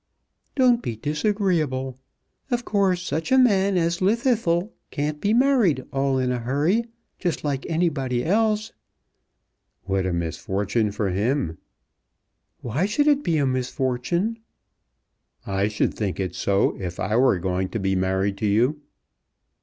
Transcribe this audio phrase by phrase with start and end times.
[0.55, 1.99] "Don't be disagreeable.
[2.49, 6.85] Of course such a man as Llwddythlw can't be married all in a hurry
[7.19, 8.71] just like anybody else."
[9.83, 11.59] "What a misfortune for him!"
[12.61, 14.39] "Why should it be a misfortune?"
[15.45, 18.81] "I should think it so if I were going to be married to you."